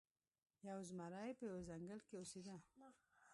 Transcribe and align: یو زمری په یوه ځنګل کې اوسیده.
یو 0.67 0.79
زمری 0.89 1.31
په 1.37 1.43
یوه 1.49 1.61
ځنګل 1.69 1.99
کې 2.07 2.15
اوسیده. 2.17 2.55